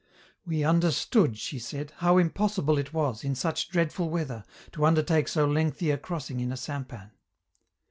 [0.47, 5.45] "We understood," she said, "how impossible it was, in such dreadful weather, to undertake so
[5.45, 7.11] lengthy a crossing in a sampan."